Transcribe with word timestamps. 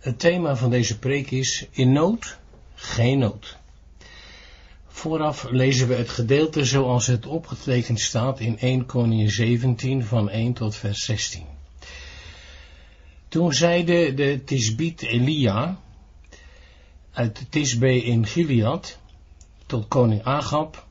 Het 0.00 0.18
thema 0.18 0.56
van 0.56 0.70
deze 0.70 0.98
preek 0.98 1.30
is 1.30 1.66
in 1.70 1.92
nood, 1.92 2.38
geen 2.74 3.18
nood. 3.18 3.56
Vooraf 4.88 5.46
lezen 5.50 5.88
we 5.88 5.94
het 5.94 6.08
gedeelte 6.08 6.64
zoals 6.64 7.06
het 7.06 7.26
opgetekend 7.26 8.00
staat 8.00 8.40
in 8.40 8.58
1 8.58 8.86
Koningin 8.86 9.30
17 9.30 10.04
van 10.04 10.30
1 10.30 10.52
tot 10.52 10.76
vers 10.76 11.04
16. 11.04 11.44
Toen 13.28 13.52
zeide 13.52 14.14
de 14.14 14.44
Tisbiet 14.44 15.02
Elia 15.02 15.80
uit 17.12 17.46
Tisbe 17.48 18.04
in 18.04 18.26
Gilead 18.26 18.98
tot 19.66 19.88
koning 19.88 20.22
Agab, 20.22 20.86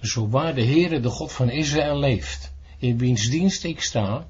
zo 0.00 0.28
waar 0.28 0.54
de 0.54 0.64
Heere 0.64 1.00
de 1.00 1.08
God 1.08 1.32
van 1.32 1.50
Israël 1.50 1.98
leeft, 1.98 2.52
in 2.78 2.98
wiens 2.98 3.30
dienst 3.30 3.64
ik 3.64 3.80
sta, 3.80 4.26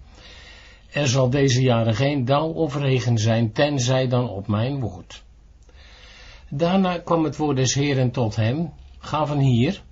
er 0.91 1.09
zal 1.09 1.31
deze 1.31 1.63
jaren 1.63 1.95
geen 1.95 2.25
dauw 2.25 2.49
of 2.49 2.77
regen 2.77 3.19
zijn, 3.19 3.53
tenzij 3.53 4.09
dan 4.09 4.29
op 4.29 4.47
mijn 4.47 4.81
woord. 4.81 5.23
Daarna 6.49 6.99
kwam 6.99 7.25
het 7.25 7.37
woord 7.37 7.57
des 7.57 7.75
Heeren 7.75 8.11
tot 8.11 8.37
hem, 8.37 8.73
ga 8.99 9.27
van 9.27 9.39
hier, 9.39 9.83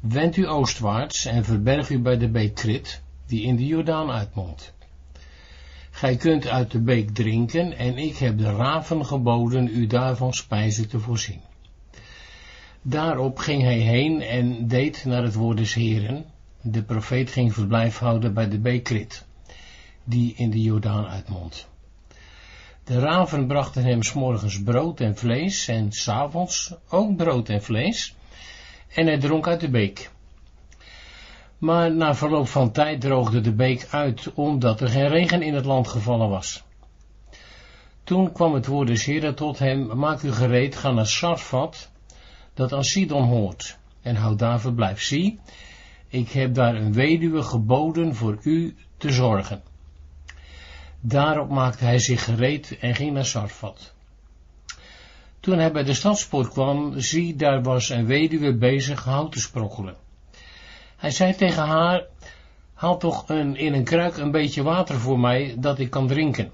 wend 0.00 0.36
u 0.36 0.48
oostwaarts 0.48 1.24
en 1.24 1.44
verberg 1.44 1.90
u 1.90 1.98
bij 1.98 2.18
de 2.18 2.28
beek 2.28 2.54
Krit, 2.54 3.02
die 3.26 3.42
in 3.42 3.56
de 3.56 3.66
Jordaan 3.66 4.10
uitmondt. 4.10 4.72
Gij 5.90 6.16
kunt 6.16 6.46
uit 6.46 6.70
de 6.70 6.80
beek 6.80 7.10
drinken 7.10 7.72
en 7.76 7.98
ik 7.98 8.16
heb 8.16 8.38
de 8.38 8.56
raven 8.56 9.06
geboden 9.06 9.68
u 9.68 9.86
daarvan 9.86 10.34
spijzen 10.34 10.88
te 10.88 10.98
voorzien. 10.98 11.40
Daarop 12.82 13.38
ging 13.38 13.62
hij 13.62 13.78
heen 13.78 14.20
en 14.20 14.68
deed 14.68 15.04
naar 15.04 15.22
het 15.22 15.34
woord 15.34 15.56
des 15.56 15.74
Heren. 15.74 16.24
De 16.60 16.82
profeet 16.82 17.30
ging 17.30 17.54
verblijf 17.54 17.98
houden 17.98 18.34
bij 18.34 18.48
de 18.48 18.58
beek 18.58 18.84
Krit 18.84 19.26
die 20.08 20.34
in 20.36 20.50
de 20.50 20.62
Jordaan 20.62 21.06
uitmondt. 21.06 21.68
De 22.84 22.98
raven 22.98 23.46
brachten 23.46 23.84
hem 23.84 24.02
s'morgens 24.02 24.62
brood 24.62 25.00
en 25.00 25.16
vlees 25.16 25.68
en 25.68 25.92
s'avonds 25.92 26.74
ook 26.88 27.16
brood 27.16 27.48
en 27.48 27.62
vlees 27.62 28.14
en 28.94 29.06
hij 29.06 29.18
dronk 29.18 29.46
uit 29.46 29.60
de 29.60 29.68
beek. 29.68 30.10
Maar 31.58 31.92
na 31.94 32.14
verloop 32.14 32.48
van 32.48 32.70
tijd 32.70 33.00
droogde 33.00 33.40
de 33.40 33.52
beek 33.52 33.86
uit 33.90 34.32
omdat 34.34 34.80
er 34.80 34.88
geen 34.88 35.08
regen 35.08 35.42
in 35.42 35.54
het 35.54 35.64
land 35.64 35.88
gevallen 35.88 36.28
was. 36.28 36.62
Toen 38.04 38.32
kwam 38.32 38.54
het 38.54 38.66
woord 38.66 38.88
des 38.88 39.04
Heren 39.04 39.34
tot 39.34 39.58
hem, 39.58 39.98
maak 39.98 40.22
u 40.22 40.32
gereed, 40.32 40.76
ga 40.76 40.90
naar 40.90 41.06
Sarfat, 41.06 41.90
dat 42.54 42.72
aan 42.72 42.84
Sidon 42.84 43.24
hoort, 43.24 43.78
en 44.02 44.16
houd 44.16 44.38
daar 44.38 44.60
verblijf. 44.60 45.02
Zie, 45.02 45.38
ik 46.08 46.30
heb 46.30 46.54
daar 46.54 46.74
een 46.74 46.92
weduwe 46.92 47.42
geboden 47.42 48.14
voor 48.14 48.38
u 48.42 48.76
te 48.96 49.12
zorgen. 49.12 49.62
Daarop 51.00 51.50
maakte 51.50 51.84
hij 51.84 51.98
zich 51.98 52.24
gereed 52.24 52.78
en 52.80 52.94
ging 52.94 53.12
naar 53.12 53.24
Sarfat. 53.24 53.92
Toen 55.40 55.58
hij 55.58 55.72
bij 55.72 55.84
de 55.84 55.94
stadspoort 55.94 56.48
kwam, 56.48 57.00
zie, 57.00 57.36
daar 57.36 57.62
was 57.62 57.88
een 57.88 58.06
weduwe 58.06 58.54
bezig 58.54 59.04
hout 59.04 59.32
te 59.32 59.40
sprokkelen. 59.40 59.96
Hij 60.96 61.10
zei 61.10 61.34
tegen 61.34 61.62
haar, 61.62 62.06
haal 62.74 62.98
toch 62.98 63.28
een, 63.28 63.56
in 63.56 63.74
een 63.74 63.84
kruik 63.84 64.16
een 64.16 64.30
beetje 64.30 64.62
water 64.62 64.94
voor 64.94 65.18
mij, 65.18 65.54
dat 65.58 65.78
ik 65.78 65.90
kan 65.90 66.06
drinken. 66.06 66.52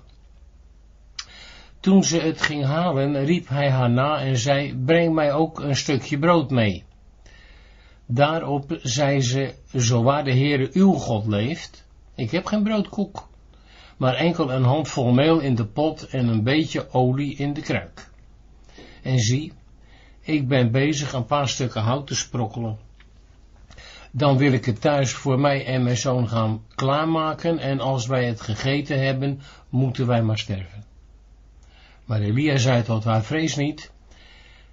Toen 1.80 2.04
ze 2.04 2.18
het 2.18 2.42
ging 2.42 2.64
halen, 2.64 3.24
riep 3.24 3.48
hij 3.48 3.70
haar 3.70 3.90
na 3.90 4.18
en 4.18 4.38
zei, 4.38 4.76
breng 4.76 5.14
mij 5.14 5.32
ook 5.32 5.60
een 5.60 5.76
stukje 5.76 6.18
brood 6.18 6.50
mee. 6.50 6.84
Daarop 8.06 8.78
zei 8.82 9.20
ze, 9.20 9.54
zo 9.74 10.02
waar 10.02 10.24
de 10.24 10.32
Heere 10.32 10.70
uw 10.72 10.92
God 10.92 11.26
leeft, 11.26 11.84
ik 12.14 12.30
heb 12.30 12.46
geen 12.46 12.62
broodkoek, 12.62 13.28
maar 13.96 14.14
enkel 14.14 14.52
een 14.52 14.64
handvol 14.64 15.12
meel 15.12 15.40
in 15.40 15.54
de 15.54 15.66
pot 15.66 16.06
en 16.06 16.28
een 16.28 16.42
beetje 16.42 16.92
olie 16.92 17.36
in 17.36 17.52
de 17.52 17.60
kruik. 17.60 18.10
En 19.02 19.18
zie, 19.18 19.52
ik 20.20 20.48
ben 20.48 20.70
bezig 20.70 21.12
een 21.12 21.26
paar 21.26 21.48
stukken 21.48 21.82
hout 21.82 22.06
te 22.06 22.14
sprokkelen. 22.14 22.78
Dan 24.10 24.36
wil 24.36 24.52
ik 24.52 24.64
het 24.64 24.80
thuis 24.80 25.12
voor 25.12 25.40
mij 25.40 25.66
en 25.66 25.82
mijn 25.82 25.96
zoon 25.96 26.28
gaan 26.28 26.62
klaarmaken 26.74 27.58
en 27.58 27.80
als 27.80 28.06
wij 28.06 28.24
het 28.24 28.40
gegeten 28.40 29.04
hebben, 29.04 29.40
moeten 29.68 30.06
wij 30.06 30.22
maar 30.22 30.38
sterven. 30.38 30.84
Maar 32.04 32.20
Elia 32.20 32.56
zei 32.56 32.82
tot 32.82 33.04
haar, 33.04 33.22
vrees 33.22 33.56
niet, 33.56 33.92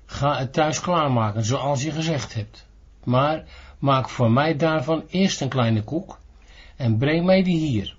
ga 0.05 0.37
het 0.37 0.53
thuis 0.53 0.79
klaarmaken 0.79 1.45
zoals 1.45 1.83
je 1.83 1.91
gezegd 1.91 2.33
hebt. 2.33 2.67
Maar 3.03 3.43
maak 3.79 4.09
voor 4.09 4.31
mij 4.31 4.55
daarvan 4.55 5.03
eerst 5.09 5.41
een 5.41 5.49
kleine 5.49 5.83
koek 5.83 6.19
en 6.75 6.97
breng 6.97 7.25
mij 7.25 7.43
die 7.43 7.57
hier. 7.57 7.95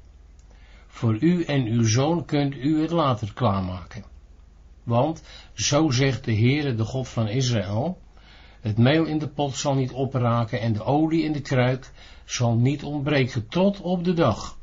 Voor 0.94 1.16
u 1.20 1.44
en 1.44 1.66
uw 1.66 1.86
zoon 1.86 2.24
kunt 2.24 2.54
u 2.54 2.80
het 2.80 2.90
later 2.90 3.32
klaarmaken. 3.32 4.04
Want, 4.82 5.22
zo 5.52 5.90
zegt 5.90 6.24
de 6.24 6.34
Heere, 6.34 6.74
de 6.74 6.84
God 6.84 7.08
van 7.08 7.28
Israël, 7.28 7.98
het 8.60 8.78
meel 8.78 9.04
in 9.04 9.18
de 9.18 9.28
pot 9.28 9.56
zal 9.56 9.74
niet 9.74 9.92
opraken 9.92 10.60
en 10.60 10.72
de 10.72 10.84
olie 10.84 11.22
in 11.22 11.32
de 11.32 11.40
kruik 11.40 11.90
zal 12.24 12.54
niet 12.54 12.82
ontbreken 12.82 13.48
tot 13.48 13.80
op 13.80 14.04
de 14.04 14.12
dag, 14.12 14.58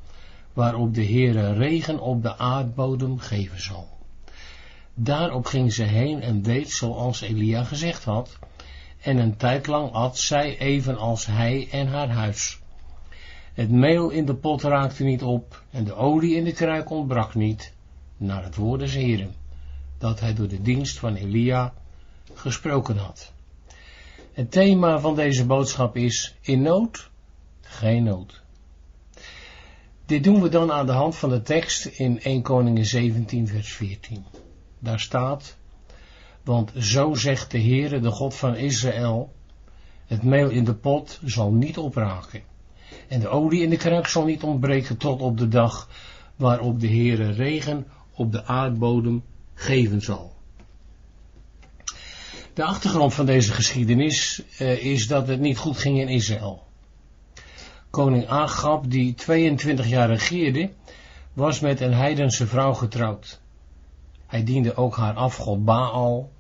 waarop 0.54 0.94
de 0.94 1.06
Heere 1.06 1.54
regen 1.54 2.00
op 2.00 2.22
de 2.22 2.38
aardbodem 2.38 3.20
geven 3.20 3.62
zal. 3.62 3.90
Daarop 4.94 5.46
ging 5.46 5.74
ze 5.74 5.84
heen 5.84 6.22
en 6.22 6.42
deed 6.42 6.72
zoals 6.72 7.22
Elia 7.22 7.64
gezegd 7.64 8.04
had, 8.04 8.40
en 9.02 9.18
een 9.18 9.38
tijd 9.38 9.68
lang 9.68 9.92
at 9.92 10.18
zij 10.18 10.58
evenals 10.58 11.26
hij 11.26 11.68
en 11.72 11.88
haar 11.88 12.10
huis. 12.10 12.59
Het 13.60 13.72
meel 13.72 14.10
in 14.10 14.26
de 14.26 14.36
pot 14.36 14.62
raakte 14.62 15.04
niet 15.04 15.24
op 15.24 15.64
en 15.72 15.84
de 15.84 15.94
olie 15.94 16.36
in 16.36 16.44
de 16.44 16.52
kruik 16.52 16.90
ontbrak 16.90 17.36
niet, 17.36 17.74
naar 18.18 18.44
het 18.44 18.56
woord 18.56 18.80
des 18.80 18.94
Heren, 18.94 19.36
dat 19.98 20.20
hij 20.20 20.34
door 20.34 20.48
de 20.48 20.62
dienst 20.62 21.00
van 21.00 21.16
Elia 21.16 21.74
gesproken 22.34 22.98
had. 22.98 23.32
Het 24.34 24.52
thema 24.52 25.00
van 25.00 25.16
deze 25.16 25.46
boodschap 25.46 25.96
is 25.98 26.36
in 26.42 26.62
nood, 26.62 27.10
geen 27.62 28.04
nood. 28.04 28.42
Dit 30.06 30.24
doen 30.24 30.42
we 30.42 30.50
dan 30.50 30.72
aan 30.72 30.86
de 30.86 30.92
hand 30.92 31.16
van 31.16 31.30
de 31.30 31.42
tekst 31.42 31.86
in 31.86 32.22
1 32.22 32.42
Koningen 32.42 32.86
17 32.86 33.48
vers 33.48 33.74
14. 33.74 34.26
Daar 34.80 35.00
staat, 35.00 35.58
want 36.44 36.72
zo 36.78 37.14
zegt 37.14 37.52
de 37.52 37.62
Heere, 37.62 38.00
de 38.00 38.12
God 38.12 38.36
van 38.36 38.56
Israël, 38.56 39.34
het 40.06 40.24
meel 40.24 40.50
in 40.50 40.64
de 40.64 40.76
pot 40.76 41.20
zal 41.24 41.52
niet 41.52 41.78
opraken 41.78 42.50
en 43.08 43.20
de 43.20 43.28
olie 43.28 43.62
in 43.62 43.70
de 43.70 43.78
kruik 43.78 44.08
zal 44.08 44.26
niet 44.26 44.44
ontbreken 44.44 44.98
tot 44.98 45.22
op 45.22 45.38
de 45.38 45.48
dag 45.48 45.90
waarop 46.36 46.80
de 46.80 46.88
Heere 46.88 47.32
regen 47.32 47.88
op 48.14 48.32
de 48.32 48.46
aardbodem 48.46 49.24
geven 49.54 50.02
zal. 50.02 50.34
De 52.54 52.64
achtergrond 52.64 53.14
van 53.14 53.26
deze 53.26 53.54
geschiedenis 53.54 54.42
uh, 54.60 54.84
is 54.84 55.08
dat 55.08 55.28
het 55.28 55.40
niet 55.40 55.58
goed 55.58 55.78
ging 55.78 56.00
in 56.00 56.08
Israël. 56.08 56.64
Koning 57.90 58.28
Agab, 58.28 58.90
die 58.92 59.14
22 59.14 59.88
jaar 59.88 60.08
regeerde, 60.08 60.70
was 61.34 61.60
met 61.60 61.82
een 61.82 61.94
heidense 61.94 62.48
vrouw 62.48 62.74
getrouwd. 62.74 63.40
Hij 64.26 64.44
diende 64.44 64.76
ook 64.76 64.96
haar 64.96 65.14
afgod 65.14 65.66
Baal 65.66 66.32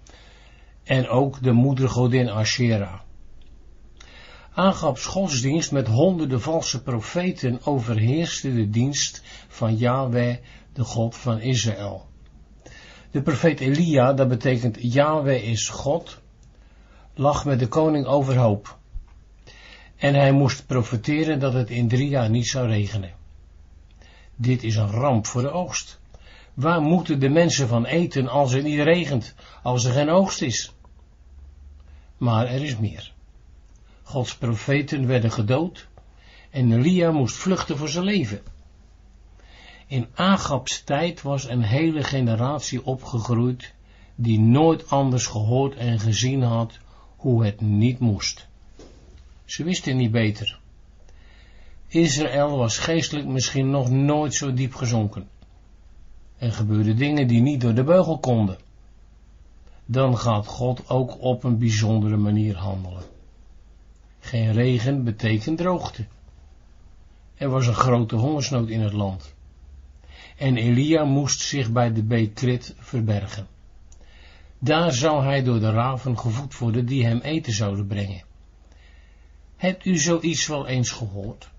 en 0.83 1.07
ook 1.07 1.43
de 1.43 1.51
moedergodin 1.51 2.29
Asherah. 2.29 2.99
Agabs 4.53 5.05
godsdienst 5.05 5.71
met 5.71 5.87
honderden 5.87 6.41
valse 6.41 6.83
profeten 6.83 7.59
overheerste 7.63 8.53
de 8.53 8.69
dienst 8.69 9.21
van 9.47 9.75
Yahweh, 9.75 10.37
de 10.73 10.83
God 10.83 11.15
van 11.15 11.39
Israël. 11.39 12.07
De 13.11 13.21
profeet 13.21 13.59
Elia, 13.59 14.13
dat 14.13 14.27
betekent 14.27 14.77
Yahweh 14.79 15.43
is 15.43 15.69
God, 15.69 16.21
lag 17.13 17.45
met 17.45 17.59
de 17.59 17.67
koning 17.67 18.05
overhoop. 18.05 18.77
En 19.95 20.13
hij 20.13 20.31
moest 20.31 20.65
profeteren 20.65 21.39
dat 21.39 21.53
het 21.53 21.69
in 21.69 21.87
drie 21.87 22.09
jaar 22.09 22.29
niet 22.29 22.47
zou 22.47 22.67
regenen. 22.67 23.13
Dit 24.35 24.63
is 24.63 24.75
een 24.75 24.91
ramp 24.91 25.25
voor 25.25 25.41
de 25.41 25.51
oogst. 25.51 25.99
Waar 26.53 26.81
moeten 26.81 27.19
de 27.19 27.29
mensen 27.29 27.67
van 27.67 27.85
eten 27.85 28.27
als 28.27 28.53
het 28.53 28.63
niet 28.63 28.79
regent, 28.79 29.35
als 29.63 29.85
er 29.85 29.93
geen 29.93 30.09
oogst 30.09 30.41
is? 30.41 30.73
Maar 32.17 32.47
er 32.47 32.63
is 32.63 32.77
meer. 32.77 33.13
Gods 34.09 34.37
profeten 34.37 35.07
werden 35.07 35.31
gedood 35.31 35.87
en 36.49 36.71
Elia 36.71 37.11
moest 37.11 37.35
vluchten 37.35 37.77
voor 37.77 37.89
zijn 37.89 38.03
leven. 38.05 38.41
In 39.87 40.07
Agabs 40.13 40.83
tijd 40.83 41.21
was 41.21 41.49
een 41.49 41.61
hele 41.61 42.03
generatie 42.03 42.85
opgegroeid 42.85 43.73
die 44.15 44.39
nooit 44.39 44.89
anders 44.89 45.25
gehoord 45.25 45.75
en 45.75 45.99
gezien 45.99 46.41
had 46.41 46.77
hoe 47.15 47.45
het 47.45 47.61
niet 47.61 47.99
moest. 47.99 48.47
Ze 49.45 49.63
wisten 49.63 49.97
niet 49.97 50.11
beter. 50.11 50.59
Israël 51.87 52.57
was 52.57 52.77
geestelijk 52.77 53.27
misschien 53.27 53.69
nog 53.69 53.89
nooit 53.89 54.33
zo 54.33 54.53
diep 54.53 54.75
gezonken. 54.75 55.27
Er 56.37 56.51
gebeurden 56.51 56.97
dingen 56.97 57.27
die 57.27 57.41
niet 57.41 57.61
door 57.61 57.73
de 57.73 57.83
beugel 57.83 58.17
konden. 58.19 58.57
Dan 59.85 60.17
gaat 60.17 60.47
God 60.47 60.89
ook 60.89 61.21
op 61.21 61.43
een 61.43 61.57
bijzondere 61.57 62.17
manier 62.17 62.57
handelen. 62.57 63.17
Geen 64.29 64.51
regen 64.51 65.03
betekent 65.03 65.57
droogte. 65.57 66.05
Er 67.35 67.49
was 67.49 67.67
een 67.67 67.73
grote 67.73 68.15
hongersnood 68.15 68.69
in 68.69 68.81
het 68.81 68.93
land. 68.93 69.33
en 70.37 70.57
Elia 70.57 71.03
moest 71.03 71.39
zich 71.39 71.71
bij 71.71 71.93
de 71.93 72.03
beek 72.03 72.33
Krit 72.35 72.75
verbergen. 72.79 73.47
Daar 74.59 74.91
zou 74.91 75.23
hij 75.23 75.43
door 75.43 75.59
de 75.59 75.71
raven 75.71 76.19
gevoed 76.19 76.57
worden 76.57 76.85
die 76.85 77.05
hem 77.05 77.19
eten 77.19 77.53
zouden 77.53 77.87
brengen. 77.87 78.23
Hebt 79.55 79.85
u 79.85 79.97
zoiets 79.97 80.47
wel 80.47 80.67
eens 80.67 80.91
gehoord? 80.91 81.49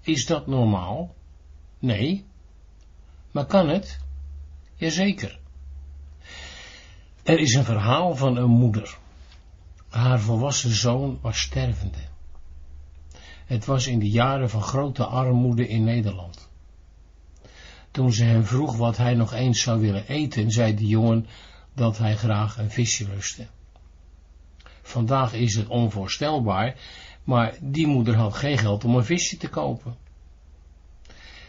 Is 0.00 0.26
dat 0.26 0.46
normaal? 0.46 1.14
Nee. 1.78 2.24
Maar 3.30 3.46
kan 3.46 3.68
het? 3.68 3.98
Jazeker. 4.74 5.38
Er 7.22 7.38
is 7.38 7.54
een 7.54 7.64
verhaal 7.64 8.16
van 8.16 8.36
een 8.36 8.50
moeder. 8.50 8.98
Haar 9.96 10.20
volwassen 10.20 10.74
zoon 10.74 11.18
was 11.20 11.40
stervende. 11.40 11.98
Het 13.46 13.64
was 13.64 13.86
in 13.86 13.98
de 13.98 14.10
jaren 14.10 14.50
van 14.50 14.62
grote 14.62 15.04
armoede 15.04 15.68
in 15.68 15.84
Nederland. 15.84 16.48
Toen 17.90 18.12
ze 18.12 18.24
hem 18.24 18.44
vroeg 18.44 18.76
wat 18.76 18.96
hij 18.96 19.14
nog 19.14 19.32
eens 19.32 19.60
zou 19.60 19.80
willen 19.80 20.06
eten, 20.06 20.50
zei 20.50 20.74
de 20.74 20.86
jongen 20.86 21.26
dat 21.74 21.98
hij 21.98 22.16
graag 22.16 22.58
een 22.58 22.70
visje 22.70 23.08
lustte. 23.08 23.46
Vandaag 24.82 25.32
is 25.32 25.54
het 25.54 25.66
onvoorstelbaar, 25.66 26.74
maar 27.24 27.54
die 27.60 27.86
moeder 27.86 28.14
had 28.14 28.34
geen 28.34 28.58
geld 28.58 28.84
om 28.84 28.94
een 28.94 29.04
visje 29.04 29.36
te 29.36 29.48
kopen. 29.48 29.96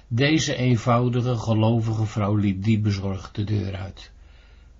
Deze 0.08 0.56
eenvoudige, 0.56 1.38
gelovige 1.38 2.06
vrouw 2.06 2.36
liep 2.36 2.64
die 2.64 2.80
bezorgd 2.80 3.36
de 3.36 3.44
deur 3.44 3.76
uit. 3.76 4.12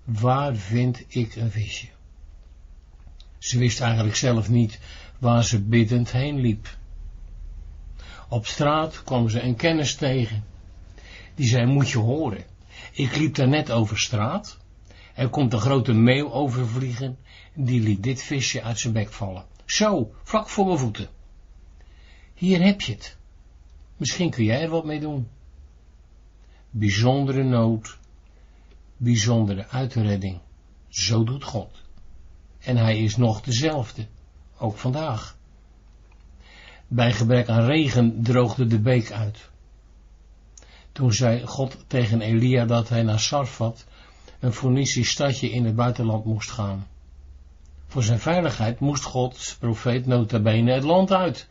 Waar 0.04 0.56
vind 0.56 1.04
ik 1.08 1.36
een 1.36 1.50
visje? 1.50 1.96
Ze 3.38 3.58
wist 3.58 3.80
eigenlijk 3.80 4.16
zelf 4.16 4.48
niet 4.48 4.78
waar 5.18 5.44
ze 5.44 5.62
biddend 5.62 6.12
heen 6.12 6.40
liep. 6.40 6.76
Op 8.28 8.46
straat 8.46 9.02
kwam 9.04 9.28
ze 9.28 9.42
een 9.42 9.56
kennis 9.56 9.94
tegen. 9.94 10.44
Die 11.34 11.48
zei, 11.48 11.66
moet 11.66 11.90
je 11.90 11.98
horen. 11.98 12.44
Ik 12.92 13.16
liep 13.16 13.34
daar 13.34 13.48
net 13.48 13.70
over 13.70 13.98
straat. 13.98 14.58
Er 15.14 15.28
komt 15.28 15.52
een 15.52 15.60
grote 15.60 15.92
meeuw 15.92 16.32
overvliegen. 16.32 17.18
Die 17.54 17.80
liet 17.80 18.02
dit 18.02 18.22
visje 18.22 18.62
uit 18.62 18.78
zijn 18.78 18.92
bek 18.92 19.12
vallen. 19.12 19.44
Zo, 19.64 20.14
vlak 20.22 20.48
voor 20.48 20.66
mijn 20.66 20.78
voeten. 20.78 21.08
Hier 22.34 22.62
heb 22.62 22.80
je 22.80 22.92
het. 22.92 23.16
Misschien 23.96 24.30
kun 24.30 24.44
jij 24.44 24.62
er 24.62 24.68
wat 24.68 24.84
mee 24.84 25.00
doen. 25.00 25.28
Bijzondere 26.70 27.42
nood, 27.42 27.98
bijzondere 28.96 29.68
uitredding. 29.68 30.40
Zo 30.88 31.24
doet 31.24 31.44
God. 31.44 31.82
En 32.68 32.76
hij 32.76 32.98
is 32.98 33.16
nog 33.16 33.40
dezelfde, 33.40 34.06
ook 34.58 34.76
vandaag. 34.76 35.36
Bij 36.88 37.12
gebrek 37.12 37.48
aan 37.48 37.64
regen 37.64 38.22
droogde 38.22 38.66
de 38.66 38.78
beek 38.78 39.12
uit. 39.12 39.48
Toen 40.92 41.12
zei 41.12 41.46
God 41.46 41.84
tegen 41.86 42.20
Elia 42.20 42.64
dat 42.64 42.88
hij 42.88 43.02
naar 43.02 43.20
Sarfat, 43.20 43.84
een 44.40 44.52
Phoenicisch 44.52 45.10
stadje 45.10 45.50
in 45.50 45.64
het 45.64 45.74
buitenland 45.74 46.24
moest 46.24 46.50
gaan. 46.50 46.86
Voor 47.86 48.02
zijn 48.02 48.18
veiligheid 48.18 48.80
moest 48.80 49.04
Gods 49.04 49.56
profeet 49.56 50.06
nota 50.06 50.38
bene 50.38 50.72
het 50.72 50.84
land 50.84 51.12
uit, 51.12 51.48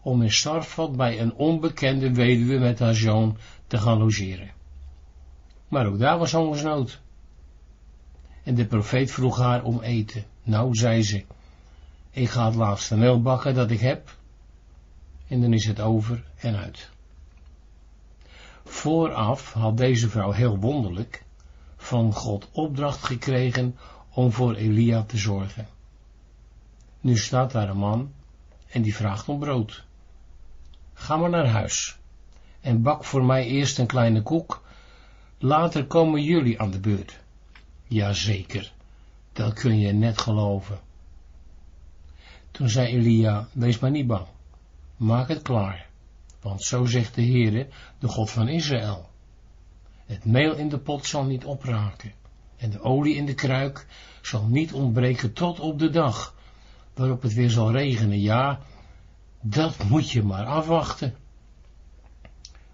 om 0.00 0.22
in 0.22 0.32
Sarfat 0.32 0.96
bij 0.96 1.20
een 1.20 1.34
onbekende 1.34 2.14
weduwe 2.14 2.58
met 2.58 2.78
haar 2.78 2.94
zoon 2.94 3.36
te 3.66 3.78
gaan 3.78 3.98
logeren. 3.98 4.50
Maar 5.68 5.86
ook 5.86 5.98
daar 5.98 6.18
was 6.18 6.32
hongersnood. 6.32 7.00
En 8.50 8.56
de 8.56 8.66
profeet 8.66 9.10
vroeg 9.10 9.38
haar 9.38 9.62
om 9.62 9.80
eten. 9.80 10.24
Nou, 10.42 10.74
zei 10.74 11.02
ze, 11.02 11.24
ik 12.10 12.28
ga 12.28 12.46
het 12.46 12.54
laatste 12.54 12.96
meel 12.96 13.22
bakken 13.22 13.54
dat 13.54 13.70
ik 13.70 13.80
heb, 13.80 14.16
en 15.28 15.40
dan 15.40 15.52
is 15.52 15.66
het 15.66 15.80
over 15.80 16.24
en 16.36 16.56
uit. 16.56 16.90
Vooraf 18.64 19.52
had 19.52 19.76
deze 19.76 20.08
vrouw 20.08 20.30
heel 20.30 20.58
wonderlijk 20.58 21.24
van 21.76 22.12
God 22.12 22.48
opdracht 22.52 23.04
gekregen 23.04 23.76
om 24.10 24.32
voor 24.32 24.54
Elia 24.54 25.02
te 25.02 25.16
zorgen. 25.16 25.68
Nu 27.00 27.16
staat 27.16 27.52
daar 27.52 27.68
een 27.68 27.76
man 27.76 28.12
en 28.68 28.82
die 28.82 28.94
vraagt 28.94 29.28
om 29.28 29.38
brood. 29.38 29.84
Ga 30.92 31.16
maar 31.16 31.30
naar 31.30 31.48
huis 31.48 31.98
en 32.60 32.82
bak 32.82 33.04
voor 33.04 33.24
mij 33.24 33.46
eerst 33.46 33.78
een 33.78 33.86
kleine 33.86 34.22
koek, 34.22 34.62
later 35.38 35.86
komen 35.86 36.22
jullie 36.22 36.60
aan 36.60 36.70
de 36.70 36.80
beurt. 36.80 37.20
Jazeker, 37.90 38.72
dat 39.32 39.52
kun 39.52 39.78
je 39.78 39.92
net 39.92 40.18
geloven. 40.18 40.78
Toen 42.50 42.68
zei 42.68 42.86
Elia, 42.86 43.48
wees 43.52 43.78
maar 43.78 43.90
niet 43.90 44.06
bang, 44.06 44.26
maak 44.96 45.28
het 45.28 45.42
klaar, 45.42 45.86
want 46.40 46.62
zo 46.62 46.84
zegt 46.84 47.14
de 47.14 47.22
Heere, 47.22 47.68
de 47.98 48.08
God 48.08 48.30
van 48.30 48.48
Israël. 48.48 49.08
Het 50.06 50.24
meel 50.24 50.54
in 50.54 50.68
de 50.68 50.78
pot 50.78 51.06
zal 51.06 51.24
niet 51.24 51.44
opraken, 51.44 52.12
en 52.56 52.70
de 52.70 52.80
olie 52.80 53.16
in 53.16 53.26
de 53.26 53.34
kruik 53.34 53.86
zal 54.22 54.46
niet 54.46 54.72
ontbreken 54.72 55.32
tot 55.32 55.60
op 55.60 55.78
de 55.78 55.90
dag, 55.90 56.34
waarop 56.94 57.22
het 57.22 57.34
weer 57.34 57.50
zal 57.50 57.72
regenen. 57.72 58.20
Ja, 58.20 58.60
dat 59.40 59.84
moet 59.84 60.10
je 60.10 60.22
maar 60.22 60.44
afwachten. 60.44 61.14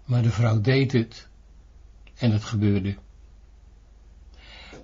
Maar 0.05 0.21
de 0.21 0.31
vrouw 0.31 0.61
deed 0.61 0.91
het, 0.91 1.27
en 2.15 2.31
het 2.31 2.43
gebeurde. 2.43 2.97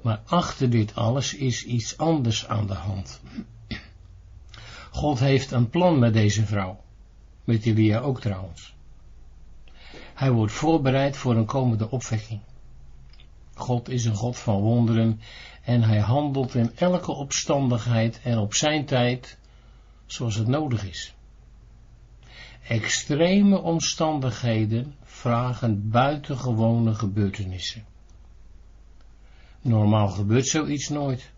Maar 0.04 0.22
achter 0.26 0.70
dit 0.70 0.96
alles 0.96 1.34
is 1.34 1.66
iets 1.66 1.98
anders 1.98 2.48
aan 2.48 2.68
de 2.68 2.74
hand. 2.74 3.22
God 4.92 5.20
heeft 5.20 5.52
een 5.52 5.70
plan 5.70 6.00
met 6.00 6.14
deze 6.14 6.46
vrouw, 6.46 6.84
met 7.44 7.66
Elia 7.66 8.00
ook 8.00 8.22
trouwens. 8.22 8.74
Hij 10.14 10.32
wordt 10.32 10.54
voorbereid 10.54 11.18
voor 11.18 11.36
een 11.36 11.46
komende 11.46 11.90
opwekking. 11.90 12.40
God 13.54 13.90
is 13.90 14.06
een 14.06 14.16
God 14.16 14.38
van 14.38 14.62
wonderen 14.62 15.22
en 15.64 15.84
hij 15.84 16.00
handelt 16.00 16.56
in 16.56 16.72
elke 16.76 17.12
opstandigheid 17.12 18.20
en 18.24 18.38
op 18.38 18.54
zijn 18.54 18.86
tijd 18.86 19.38
zoals 20.06 20.36
het 20.36 20.48
nodig 20.48 20.86
is. 20.86 21.14
Extreme 22.68 23.62
omstandigheden 23.62 24.96
vragen 25.04 25.90
buitengewone 25.90 26.94
gebeurtenissen. 26.94 27.93
Normaal 29.64 30.08
gebeurt 30.08 30.48
zoiets 30.48 30.90
nooit. 30.90 31.32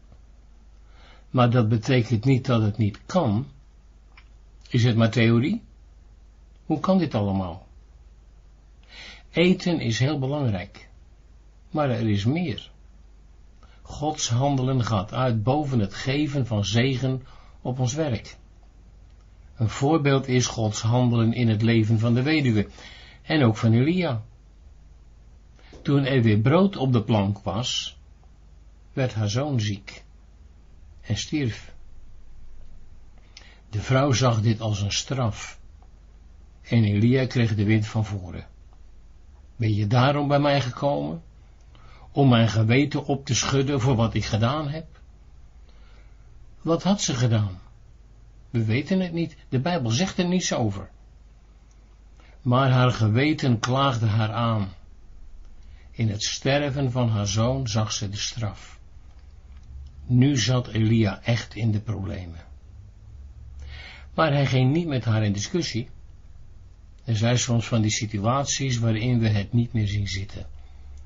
Maar 1.29 1.49
dat 1.49 1.69
betekent 1.69 2.25
niet 2.25 2.45
dat 2.45 2.61
het 2.61 2.77
niet 2.77 2.99
kan. 3.05 3.45
Is 4.69 4.83
het 4.83 4.95
maar 4.95 5.09
theorie? 5.09 5.61
Hoe 6.65 6.79
kan 6.79 6.97
dit 6.97 7.15
allemaal? 7.15 7.67
Eten 9.31 9.79
is 9.79 9.99
heel 9.99 10.19
belangrijk. 10.19 10.89
Maar 11.69 11.89
er 11.89 12.09
is 12.09 12.25
meer. 12.25 12.71
Gods 13.81 14.29
handelen 14.29 14.83
gaat 14.83 15.13
uit 15.13 15.43
boven 15.43 15.79
het 15.79 15.93
geven 15.93 16.47
van 16.47 16.65
zegen 16.65 17.23
op 17.61 17.79
ons 17.79 17.93
werk. 17.93 18.37
Een 19.55 19.69
voorbeeld 19.69 20.27
is 20.27 20.47
Gods 20.47 20.81
handelen 20.81 21.33
in 21.33 21.49
het 21.49 21.61
leven 21.61 21.99
van 21.99 22.13
de 22.13 22.21
weduwe 22.21 22.67
en 23.21 23.43
ook 23.43 23.57
van 23.57 23.73
Elia. 23.73 24.23
Toen 25.81 26.05
er 26.05 26.21
weer 26.21 26.39
brood 26.39 26.77
op 26.77 26.93
de 26.93 27.03
plank 27.03 27.39
was, 27.39 27.97
werd 28.95 29.13
haar 29.13 29.29
zoon 29.29 29.59
ziek 29.59 30.03
en 31.01 31.17
stierf. 31.17 31.73
De 33.69 33.81
vrouw 33.81 34.11
zag 34.11 34.41
dit 34.41 34.61
als 34.61 34.81
een 34.81 34.91
straf 34.91 35.59
en 36.61 36.83
Elia 36.83 37.25
kreeg 37.25 37.55
de 37.55 37.63
wind 37.63 37.87
van 37.87 38.05
voren. 38.05 38.47
Ben 39.55 39.73
je 39.73 39.87
daarom 39.87 40.27
bij 40.27 40.39
mij 40.39 40.61
gekomen? 40.61 41.23
Om 42.11 42.29
mijn 42.29 42.49
geweten 42.49 43.05
op 43.05 43.25
te 43.25 43.35
schudden 43.35 43.81
voor 43.81 43.95
wat 43.95 44.13
ik 44.13 44.25
gedaan 44.25 44.69
heb? 44.69 44.85
Wat 46.61 46.83
had 46.83 47.01
ze 47.01 47.13
gedaan? 47.13 47.59
We 48.49 48.65
weten 48.65 48.99
het 48.99 49.13
niet, 49.13 49.35
de 49.49 49.59
Bijbel 49.59 49.91
zegt 49.91 50.17
er 50.17 50.27
niets 50.27 50.53
over. 50.53 50.89
Maar 52.41 52.69
haar 52.69 52.91
geweten 52.91 53.59
klaagde 53.59 54.05
haar 54.05 54.31
aan. 54.31 54.73
In 55.91 56.09
het 56.09 56.23
sterven 56.23 56.91
van 56.91 57.09
haar 57.09 57.27
zoon 57.27 57.67
zag 57.67 57.91
ze 57.91 58.09
de 58.09 58.17
straf. 58.17 58.79
Nu 60.05 60.37
zat 60.37 60.67
Elia 60.67 61.21
echt 61.23 61.55
in 61.55 61.71
de 61.71 61.79
problemen. 61.79 62.43
Maar 64.13 64.33
hij 64.33 64.45
ging 64.45 64.73
niet 64.73 64.87
met 64.87 65.05
haar 65.05 65.23
in 65.23 65.33
discussie. 65.33 65.89
Er 67.03 67.17
zijn 67.17 67.39
soms 67.39 67.67
van 67.67 67.81
die 67.81 67.91
situaties 67.91 68.77
waarin 68.77 69.19
we 69.19 69.27
het 69.27 69.53
niet 69.53 69.73
meer 69.73 69.87
zien 69.87 70.07
zitten. 70.07 70.47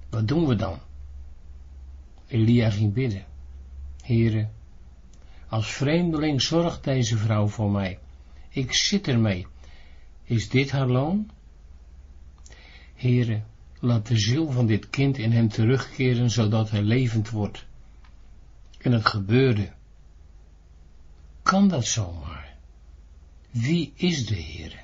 Wat 0.09 0.27
doen 0.27 0.47
we 0.47 0.55
dan? 0.55 0.79
Elia 2.27 2.69
ging 2.69 2.93
bidden. 2.93 3.25
Heren, 4.01 4.51
als 5.47 5.71
vreemdeling 5.71 6.41
zorgt 6.41 6.83
deze 6.83 7.17
vrouw 7.17 7.47
voor 7.47 7.71
mij. 7.71 7.99
Ik 8.49 8.73
zit 8.73 9.07
ermee. 9.07 9.47
Is 10.23 10.49
dit 10.49 10.71
haar 10.71 10.87
loon? 10.87 11.29
Heren, 12.93 13.45
laat 13.79 14.07
de 14.07 14.17
ziel 14.17 14.51
van 14.51 14.65
dit 14.65 14.89
kind 14.89 15.17
in 15.17 15.31
hem 15.31 15.49
terugkeren, 15.49 16.29
zodat 16.29 16.69
hij 16.69 16.81
levend 16.81 17.29
wordt. 17.29 17.65
En 18.79 18.91
het 18.91 19.05
gebeurde. 19.05 19.69
Kan 21.41 21.67
dat 21.67 21.85
zomaar? 21.85 22.55
Wie 23.51 23.93
is 23.95 24.25
de 24.25 24.41
Heere? 24.41 24.79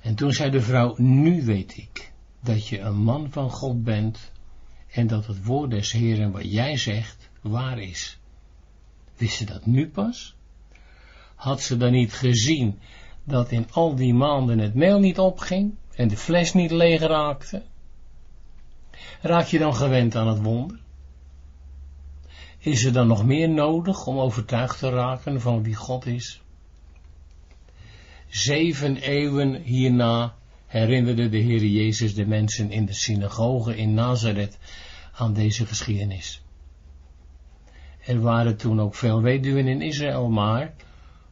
En 0.00 0.14
toen 0.14 0.32
zei 0.32 0.50
de 0.50 0.60
vrouw, 0.60 0.94
nu 0.96 1.44
weet 1.44 1.76
ik 1.76 2.12
dat 2.40 2.68
je 2.68 2.80
een 2.80 2.96
man 2.96 3.30
van 3.30 3.50
God 3.50 3.84
bent 3.84 4.30
en 4.90 5.06
dat 5.06 5.26
het 5.26 5.44
woord 5.44 5.70
des 5.70 5.92
Heeren 5.92 6.30
wat 6.30 6.52
jij 6.52 6.76
zegt 6.76 7.28
waar 7.40 7.78
is. 7.78 8.18
Wist 9.16 9.36
ze 9.36 9.44
dat 9.44 9.66
nu 9.66 9.88
pas? 9.88 10.36
Had 11.34 11.60
ze 11.60 11.76
dan 11.76 11.92
niet 11.92 12.12
gezien 12.12 12.78
dat 13.24 13.50
in 13.50 13.66
al 13.72 13.94
die 13.94 14.14
maanden 14.14 14.58
het 14.58 14.74
meel 14.74 14.98
niet 14.98 15.18
opging 15.18 15.74
en 15.94 16.08
de 16.08 16.16
fles 16.16 16.52
niet 16.52 16.70
leeg 16.70 17.00
raakte? 17.00 17.62
Raak 19.20 19.46
je 19.46 19.58
dan 19.58 19.74
gewend 19.74 20.16
aan 20.16 20.28
het 20.28 20.42
wonder? 20.42 20.78
Is 22.58 22.84
er 22.84 22.92
dan 22.92 23.06
nog 23.06 23.24
meer 23.24 23.48
nodig 23.48 24.06
om 24.06 24.18
overtuigd 24.18 24.78
te 24.78 24.90
raken 24.90 25.40
van 25.40 25.62
wie 25.62 25.74
God 25.74 26.06
is? 26.06 26.42
Zeven 28.28 28.96
eeuwen 28.96 29.62
hierna 29.62 30.34
herinnerde 30.66 31.28
de 31.28 31.38
Heer 31.38 31.64
Jezus 31.64 32.14
de 32.14 32.26
mensen 32.26 32.70
in 32.70 32.86
de 32.86 32.92
synagoge 32.92 33.76
in 33.76 33.94
Nazareth 33.94 34.58
aan 35.12 35.32
deze 35.32 35.66
geschiedenis. 35.66 36.42
Er 38.04 38.20
waren 38.20 38.56
toen 38.56 38.80
ook 38.80 38.94
veel 38.94 39.22
weduwen 39.22 39.66
in 39.66 39.82
Israël, 39.82 40.28
maar 40.28 40.74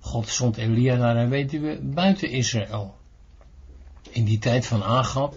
God 0.01 0.29
zond 0.29 0.57
Elia 0.57 0.97
naar 0.97 1.17
een 1.17 1.29
weduwe 1.29 1.79
buiten 1.83 2.31
Israël. 2.31 2.95
In 4.11 4.25
die 4.25 4.39
tijd 4.39 4.67
van 4.67 4.83
Agab, 4.83 5.35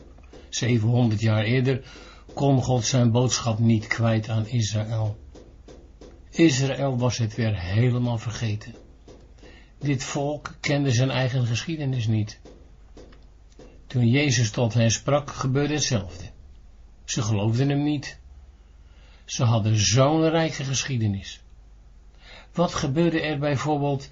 700 0.50 1.22
jaar 1.22 1.44
eerder, 1.44 1.82
kon 2.34 2.64
God 2.64 2.86
zijn 2.86 3.12
boodschap 3.12 3.60
niet 3.60 3.88
kwijt 3.88 4.30
aan 4.30 4.48
Israël. 4.48 5.18
Israël 6.30 6.98
was 6.98 7.18
het 7.18 7.36
weer 7.36 7.60
helemaal 7.60 8.18
vergeten. 8.18 8.76
Dit 9.80 10.04
volk 10.04 10.56
kende 10.60 10.92
zijn 10.92 11.10
eigen 11.10 11.46
geschiedenis 11.46 12.08
niet. 12.08 12.40
Toen 13.88 14.08
Jezus 14.08 14.52
tot 14.52 14.74
hen 14.74 14.92
sprak, 14.92 15.32
gebeurde 15.32 15.74
hetzelfde. 15.74 16.24
Ze 17.06 17.22
geloofden 17.22 17.70
hem 17.70 17.84
niet. 17.84 18.20
Ze 19.26 19.44
hadden 19.44 19.76
zo'n 19.76 20.30
rijke 20.30 20.64
geschiedenis. 20.64 21.42
Wat 22.54 22.74
gebeurde 22.74 23.22
er 23.22 23.40
bijvoorbeeld 23.40 24.10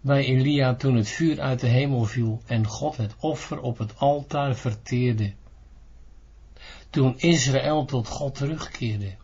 bij 0.00 0.24
Elia 0.24 0.74
toen 0.74 0.94
het 0.94 1.08
vuur 1.08 1.40
uit 1.40 1.60
de 1.60 1.66
hemel 1.66 2.04
viel 2.04 2.42
en 2.46 2.66
God 2.66 2.96
het 2.96 3.14
offer 3.18 3.60
op 3.60 3.78
het 3.78 3.98
altaar 3.98 4.56
verteerde? 4.56 5.32
Toen 6.90 7.18
Israël 7.18 7.84
tot 7.84 8.08
God 8.08 8.34
terugkeerde. 8.34 9.14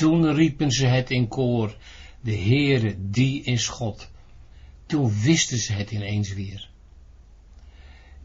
Toen 0.00 0.34
riepen 0.34 0.70
ze 0.70 0.86
het 0.86 1.10
in 1.10 1.28
koor, 1.28 1.76
de 2.20 2.36
Heere, 2.36 2.96
die 2.98 3.42
is 3.42 3.68
God. 3.68 4.10
Toen 4.86 5.20
wisten 5.22 5.58
ze 5.58 5.72
het 5.72 5.90
ineens 5.90 6.32
weer. 6.32 6.68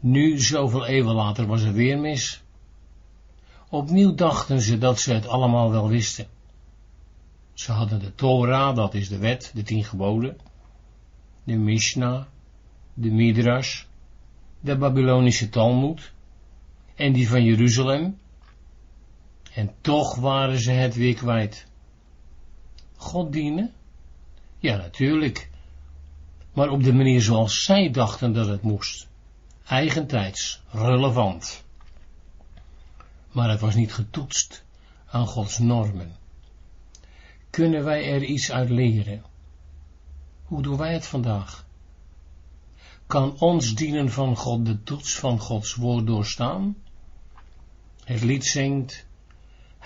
Nu, 0.00 0.40
zoveel 0.40 0.86
eeuwen 0.86 1.14
later, 1.14 1.46
was 1.46 1.62
er 1.62 1.72
weer 1.72 1.98
mis. 1.98 2.42
Opnieuw 3.68 4.14
dachten 4.14 4.60
ze 4.60 4.78
dat 4.78 5.00
ze 5.00 5.12
het 5.12 5.26
allemaal 5.26 5.70
wel 5.70 5.88
wisten. 5.88 6.26
Ze 7.52 7.72
hadden 7.72 8.00
de 8.00 8.14
Torah, 8.14 8.76
dat 8.76 8.94
is 8.94 9.08
de 9.08 9.18
wet, 9.18 9.50
de 9.54 9.62
tien 9.62 9.84
geboden, 9.84 10.36
de 11.44 11.56
Mishnah, 11.56 12.24
de 12.94 13.10
Midrash, 13.10 13.84
de 14.60 14.76
Babylonische 14.76 15.48
Talmud 15.48 16.12
en 16.94 17.12
die 17.12 17.28
van 17.28 17.44
Jeruzalem. 17.44 18.18
En 19.56 19.74
toch 19.80 20.14
waren 20.14 20.58
ze 20.58 20.70
het 20.70 20.94
weer 20.94 21.14
kwijt. 21.14 21.66
God 22.96 23.32
dienen? 23.32 23.72
Ja, 24.58 24.76
natuurlijk. 24.76 25.50
Maar 26.52 26.68
op 26.68 26.82
de 26.82 26.92
manier 26.92 27.22
zoals 27.22 27.62
zij 27.62 27.90
dachten 27.90 28.32
dat 28.32 28.46
het 28.46 28.62
moest. 28.62 29.08
Eigentijds, 29.64 30.62
relevant 30.70 31.64
maar 33.36 33.50
het 33.50 33.60
was 33.60 33.74
niet 33.74 33.94
getoetst 33.94 34.64
aan 35.06 35.26
Gods 35.26 35.58
normen. 35.58 36.16
Kunnen 37.50 37.84
wij 37.84 38.12
er 38.12 38.22
iets 38.24 38.52
uit 38.52 38.70
leren? 38.70 39.22
Hoe 40.44 40.62
doen 40.62 40.76
wij 40.76 40.92
het 40.92 41.06
vandaag? 41.06 41.66
Kan 43.06 43.38
ons 43.38 43.74
dienen 43.74 44.10
van 44.10 44.36
God 44.36 44.66
de 44.66 44.82
toets 44.82 45.14
van 45.14 45.40
Gods 45.40 45.74
woord 45.74 46.06
doorstaan? 46.06 46.76
Het 48.04 48.22
lied 48.22 48.44
zingt, 48.44 49.05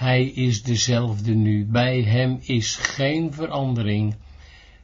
Hij 0.00 0.24
is 0.24 0.62
dezelfde 0.62 1.34
nu, 1.34 1.66
bij 1.66 2.02
Hem 2.02 2.38
is 2.40 2.76
geen 2.76 3.32
verandering, 3.32 4.14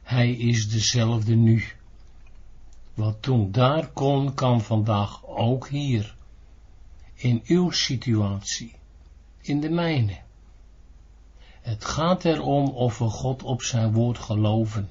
Hij 0.03 0.31
is 0.31 0.69
dezelfde 0.69 1.35
nu. 1.35 1.63
Wat 2.93 3.21
toen 3.21 3.51
daar 3.51 3.87
kon, 3.87 4.33
kan 4.33 4.61
vandaag 4.61 5.25
ook 5.25 5.67
hier 5.67 6.15
in 7.13 7.41
uw 7.45 7.71
situatie, 7.71 8.75
in 9.41 9.59
de 9.59 9.69
mijne. 9.69 10.17
Het 11.61 11.85
gaat 11.85 12.25
erom 12.25 12.69
of 12.69 12.97
we 12.97 13.09
God 13.09 13.43
op 13.43 13.61
zijn 13.61 13.93
woord 13.93 14.17
geloven. 14.17 14.89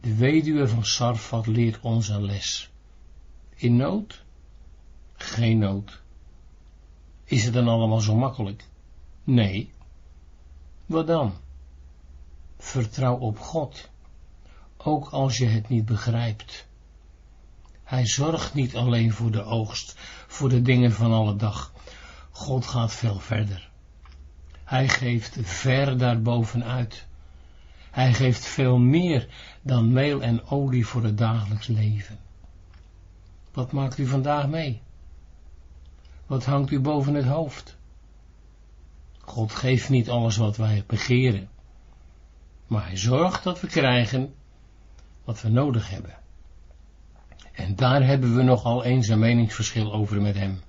De 0.00 0.14
weduwe 0.14 0.68
van 0.68 0.84
Sarfat 0.84 1.46
leert 1.46 1.80
ons 1.80 2.08
een 2.08 2.24
les. 2.24 2.70
In 3.54 3.76
nood? 3.76 4.24
Geen 5.14 5.58
nood. 5.58 6.02
Is 7.34 7.44
het 7.44 7.54
dan 7.54 7.68
allemaal 7.68 8.00
zo 8.00 8.14
makkelijk? 8.14 8.64
Nee. 9.24 9.72
Wat 10.86 11.06
dan? 11.06 11.34
Vertrouw 12.58 13.16
op 13.16 13.38
God, 13.38 13.90
ook 14.76 15.08
als 15.08 15.38
je 15.38 15.46
het 15.46 15.68
niet 15.68 15.84
begrijpt. 15.84 16.66
Hij 17.84 18.06
zorgt 18.06 18.54
niet 18.54 18.76
alleen 18.76 19.12
voor 19.12 19.30
de 19.30 19.42
oogst, 19.42 19.94
voor 20.26 20.48
de 20.48 20.62
dingen 20.62 20.92
van 20.92 21.12
alle 21.12 21.36
dag. 21.36 21.72
God 22.30 22.66
gaat 22.66 22.92
veel 22.92 23.18
verder. 23.18 23.70
Hij 24.64 24.88
geeft 24.88 25.36
ver 25.42 25.98
daarbovenuit. 25.98 27.06
Hij 27.90 28.14
geeft 28.14 28.44
veel 28.44 28.78
meer 28.78 29.28
dan 29.62 29.92
meel 29.92 30.22
en 30.22 30.46
olie 30.46 30.86
voor 30.86 31.02
het 31.02 31.18
dagelijks 31.18 31.66
leven. 31.66 32.18
Wat 33.52 33.72
maakt 33.72 33.98
u 33.98 34.06
vandaag 34.06 34.48
mee? 34.48 34.82
Wat 36.26 36.44
hangt 36.44 36.70
u 36.70 36.80
boven 36.80 37.14
het 37.14 37.24
hoofd? 37.24 37.76
God 39.20 39.52
geeft 39.52 39.88
niet 39.88 40.10
alles 40.10 40.36
wat 40.36 40.56
wij 40.56 40.84
begeren, 40.86 41.48
maar 42.66 42.86
hij 42.86 42.96
zorgt 42.96 43.44
dat 43.44 43.60
we 43.60 43.66
krijgen 43.66 44.34
wat 45.24 45.40
we 45.40 45.48
nodig 45.48 45.90
hebben. 45.90 46.14
En 47.52 47.76
daar 47.76 48.06
hebben 48.06 48.36
we 48.36 48.42
nogal 48.42 48.84
eens 48.84 49.08
een 49.08 49.18
meningsverschil 49.18 49.92
over 49.92 50.22
met 50.22 50.34
hem. 50.34 50.60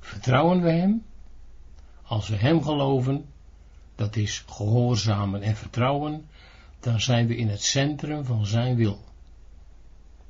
Vertrouwen 0.00 0.62
we 0.62 0.70
hem? 0.70 1.04
Als 2.02 2.28
we 2.28 2.36
hem 2.36 2.62
geloven, 2.62 3.24
dat 3.94 4.16
is 4.16 4.44
gehoorzamen 4.46 5.42
en 5.42 5.56
vertrouwen, 5.56 6.28
dan 6.80 7.00
zijn 7.00 7.26
we 7.26 7.36
in 7.36 7.48
het 7.48 7.62
centrum 7.62 8.24
van 8.24 8.46
zijn 8.46 8.76
wil. 8.76 9.04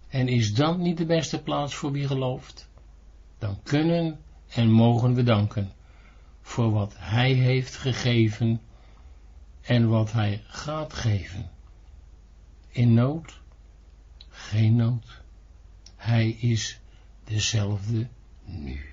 En 0.09 0.29
is 0.29 0.55
dat 0.55 0.79
niet 0.79 0.99
de 0.99 1.07
beste 1.07 1.43
plaats 1.43 1.75
voor 1.75 1.93
wie 1.93 2.07
gelooft? 2.07 2.69
Dan 3.45 3.63
kunnen 3.63 4.21
en 4.49 4.71
mogen 4.71 5.15
we 5.15 5.23
danken 5.23 5.73
voor 6.41 6.71
wat 6.73 6.95
hij 6.97 7.33
heeft 7.33 7.77
gegeven 7.77 8.61
en 9.61 9.89
wat 9.89 10.13
hij 10.13 10.43
gaat 10.47 10.93
geven. 10.93 11.51
In 12.69 12.95
nood? 12.95 13.41
Geen 14.29 14.77
nood. 14.77 15.23
Hij 15.97 16.29
is 16.29 16.81
dezelfde 17.25 18.09
nu. 18.45 18.85